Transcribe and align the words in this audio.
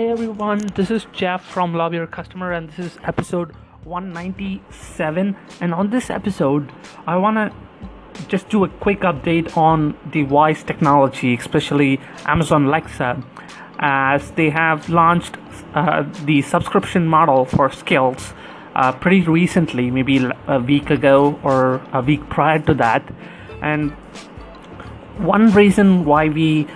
Hey 0.00 0.08
everyone, 0.08 0.60
this 0.76 0.90
is 0.90 1.06
Jeff 1.12 1.44
from 1.44 1.74
Love 1.74 1.92
Your 1.92 2.06
Customer, 2.06 2.52
and 2.52 2.70
this 2.70 2.78
is 2.92 2.98
episode 3.04 3.52
197. 3.84 5.36
And 5.60 5.74
on 5.74 5.90
this 5.90 6.08
episode, 6.08 6.72
I 7.06 7.18
want 7.18 7.36
to 7.36 8.26
just 8.26 8.48
do 8.48 8.64
a 8.64 8.68
quick 8.70 9.00
update 9.00 9.54
on 9.58 9.94
the 10.10 10.22
voice 10.22 10.62
technology, 10.62 11.34
especially 11.34 12.00
Amazon 12.24 12.64
Alexa, 12.64 13.22
as 13.78 14.30
they 14.30 14.48
have 14.48 14.88
launched 14.88 15.36
uh, 15.74 16.04
the 16.24 16.40
subscription 16.40 17.06
model 17.06 17.44
for 17.44 17.70
skills 17.70 18.32
uh, 18.74 18.92
pretty 18.92 19.20
recently, 19.20 19.90
maybe 19.90 20.26
a 20.46 20.60
week 20.60 20.88
ago 20.88 21.38
or 21.42 21.82
a 21.92 22.00
week 22.00 22.26
prior 22.30 22.58
to 22.60 22.72
that. 22.72 23.02
And 23.60 23.92
one 25.18 25.52
reason 25.52 26.06
why 26.06 26.30
we 26.30 26.66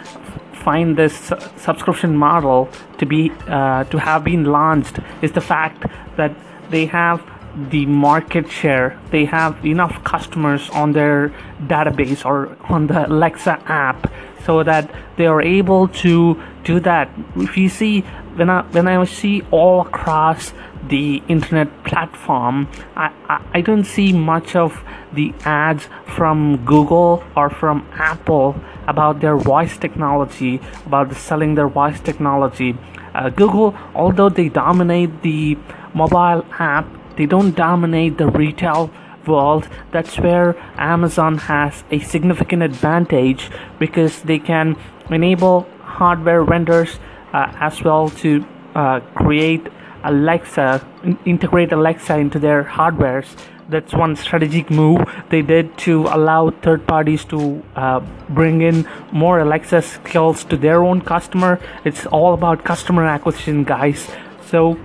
find 0.64 0.96
this 0.96 1.14
subscription 1.56 2.16
model 2.16 2.68
to 2.98 3.06
be 3.06 3.30
uh, 3.46 3.84
to 3.84 3.98
have 3.98 4.24
been 4.24 4.44
launched 4.44 4.98
is 5.22 5.32
the 5.32 5.40
fact 5.40 5.84
that 6.16 6.32
they 6.70 6.86
have 6.86 7.22
the 7.70 7.86
market 7.86 8.50
share. 8.50 8.98
They 9.10 9.26
have 9.26 9.64
enough 9.64 10.02
customers 10.02 10.68
on 10.70 10.92
their 10.92 11.32
database 11.60 12.24
or 12.24 12.56
on 12.68 12.88
the 12.88 13.06
alexa 13.06 13.62
app 13.66 14.10
so 14.44 14.62
that 14.62 14.90
they 15.16 15.26
are 15.26 15.40
able 15.40 15.88
to 16.04 16.42
do 16.64 16.80
that. 16.80 17.08
If 17.36 17.56
you 17.56 17.68
see 17.68 18.04
when 18.36 18.50
i 18.50 18.62
when 18.74 18.88
i 18.88 19.04
see 19.04 19.42
all 19.50 19.82
across 19.82 20.52
the 20.88 21.22
internet 21.28 21.68
platform 21.84 22.68
I, 22.96 23.12
I, 23.28 23.46
I 23.54 23.60
don't 23.60 23.84
see 23.84 24.12
much 24.12 24.56
of 24.56 24.82
the 25.12 25.32
ads 25.44 25.88
from 26.06 26.64
google 26.64 27.22
or 27.36 27.48
from 27.48 27.88
apple 27.94 28.56
about 28.86 29.20
their 29.20 29.36
voice 29.36 29.76
technology 29.76 30.60
about 30.86 31.14
selling 31.14 31.54
their 31.54 31.68
voice 31.68 32.00
technology. 32.00 32.76
Uh, 33.14 33.28
google 33.28 33.74
although 33.94 34.28
they 34.28 34.48
dominate 34.48 35.22
the 35.22 35.56
mobile 35.94 36.44
app 36.58 36.86
they 37.16 37.26
don't 37.26 37.54
dominate 37.54 38.18
the 38.18 38.26
retail 38.26 38.90
world. 39.26 39.68
That's 39.92 40.18
where 40.18 40.56
amazon 40.76 41.38
has 41.38 41.84
a 41.90 42.00
significant 42.00 42.62
advantage 42.62 43.50
because 43.78 44.22
they 44.22 44.38
can 44.38 44.76
enable 45.10 45.66
hardware 45.80 46.44
vendors 46.44 46.98
uh, 47.32 47.52
as 47.60 47.82
well 47.82 48.10
to 48.10 48.44
uh, 48.74 49.00
create 49.14 49.68
alexa 50.02 50.86
integrate 51.24 51.72
alexa 51.72 52.16
into 52.18 52.38
their 52.38 52.64
hardwares 52.64 53.36
that's 53.68 53.92
one 53.94 54.16
strategic 54.16 54.70
move 54.70 55.00
they 55.30 55.42
did 55.42 55.76
to 55.78 56.02
allow 56.08 56.50
third 56.50 56.86
parties 56.86 57.24
to 57.24 57.62
uh, 57.76 58.00
bring 58.28 58.60
in 58.60 58.86
more 59.12 59.38
alexa 59.40 59.82
skills 59.82 60.44
to 60.44 60.56
their 60.56 60.84
own 60.84 61.00
customer. 61.00 61.60
It's 61.84 62.06
all 62.06 62.34
about 62.34 62.64
customer 62.64 63.04
acquisition 63.06 63.64
guys. 63.64 64.08
So 64.46 64.78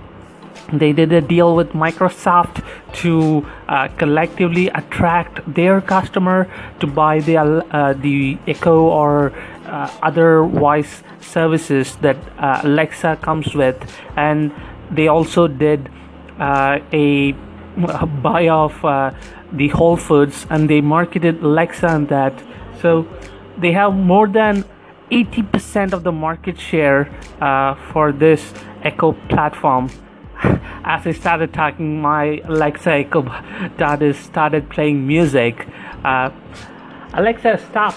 they 0.72 0.92
did 0.92 1.12
a 1.12 1.20
deal 1.20 1.56
with 1.56 1.70
Microsoft 1.70 2.64
to 3.02 3.46
uh, 3.68 3.88
collectively 3.98 4.68
attract 4.68 5.40
their 5.52 5.80
customer 5.80 6.48
to 6.80 6.86
buy 6.86 7.20
the 7.20 7.36
uh, 7.38 7.92
the 7.94 8.38
Echo 8.46 8.82
or 8.82 9.32
uh, 9.66 9.90
other 10.02 10.44
voice 10.44 11.02
services 11.20 11.96
that 11.96 12.16
uh, 12.38 12.60
Alexa 12.62 13.18
comes 13.22 13.54
with, 13.54 13.76
and 14.16 14.52
they 14.90 15.08
also 15.08 15.46
did 15.46 15.88
uh, 16.38 16.78
a, 16.92 17.30
a, 17.32 17.34
buy 18.22 18.48
off 18.48 18.84
uh, 18.84 19.12
the 19.52 19.68
Whole 19.68 19.96
Foods, 19.96 20.46
and 20.50 20.68
they 20.68 20.80
marketed 20.80 21.42
Alexa 21.42 21.86
and 21.88 22.08
that. 22.08 22.42
So 22.80 23.06
they 23.58 23.72
have 23.72 23.94
more 23.94 24.28
than 24.28 24.64
80% 25.10 25.92
of 25.92 26.04
the 26.04 26.12
market 26.12 26.58
share 26.58 27.10
for 27.92 28.12
this 28.12 28.54
Echo 28.82 29.12
platform 29.28 29.90
as 30.84 31.06
I 31.06 31.12
started 31.12 31.52
talking, 31.52 32.00
my 32.00 32.40
Alexa 32.44 32.90
Echo 32.90 33.22
Dot 33.76 34.02
started 34.14 34.70
playing 34.70 35.06
music. 35.06 35.66
Uh, 36.02 36.30
Alexa, 37.12 37.58
stop. 37.70 37.94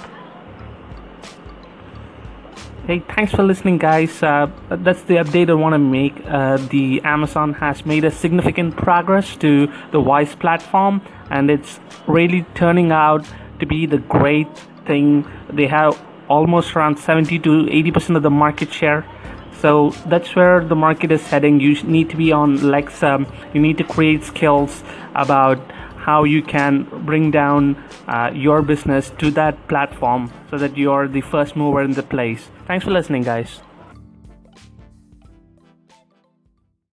Hey, 2.86 3.00
thanks 3.00 3.32
for 3.32 3.44
listening, 3.44 3.78
guys. 3.78 4.22
Uh, 4.22 4.52
that's 4.70 5.04
the 5.04 5.14
update 5.14 5.50
I 5.50 5.54
want 5.54 5.72
to 5.72 5.80
make. 5.80 6.22
Uh, 6.28 6.58
the 6.58 7.00
Amazon 7.06 7.54
has 7.54 7.86
made 7.86 8.04
a 8.04 8.12
significant 8.12 8.76
progress 8.76 9.38
to 9.38 9.72
the 9.92 10.02
Wise 10.02 10.36
platform, 10.36 11.02
and 11.30 11.50
it's 11.50 11.80
really 12.08 12.46
turning 12.56 12.92
out 12.92 13.26
to 13.62 13.66
be 13.66 13.86
the 13.86 14.00
great 14.00 14.50
thing. 14.86 15.26
They 15.50 15.68
have 15.68 15.98
almost 16.28 16.76
around 16.76 16.98
70 16.98 17.40
to 17.40 17.70
80 17.72 17.92
percent 17.92 18.18
of 18.18 18.24
the 18.24 18.30
market 18.30 18.74
share 18.74 19.06
so 19.60 19.92
that's 20.08 20.36
where 20.36 20.64
the 20.64 20.76
market 20.76 21.12
is 21.12 21.22
heading 21.28 21.60
you 21.60 21.82
need 21.84 22.10
to 22.10 22.18
be 22.18 22.32
on 22.32 22.56
Alexa 22.58 23.26
you 23.54 23.62
need 23.62 23.78
to 23.78 23.84
create 23.84 24.24
skills 24.24 24.84
about 25.16 25.60
how 26.06 26.24
you 26.24 26.42
can 26.42 26.84
bring 27.06 27.32
down 27.32 27.76
uh, 28.08 28.32
your 28.34 28.62
business 28.62 29.12
to 29.18 29.32
that 29.32 29.68
platform 29.68 30.32
so 30.50 30.58
that 30.58 30.78
you're 30.78 31.08
the 31.08 31.22
first 31.22 31.56
mover 31.56 31.82
in 31.82 31.94
the 31.94 32.04
place. 32.04 32.50
Thanks 32.68 32.86
for 32.86 32.92
listening 32.92 33.24
guys 33.24 33.62